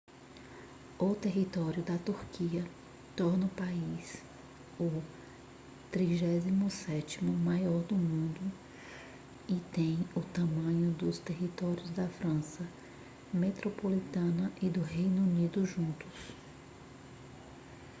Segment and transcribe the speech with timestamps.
[0.97, 2.65] o território da turquia
[3.15, 4.23] torna o país
[4.79, 4.99] o
[5.93, 8.41] 37º maior do mundo
[9.47, 12.63] e tem o tamanho dos territórios da frança
[13.31, 16.33] metropolitana e do reino unido juntos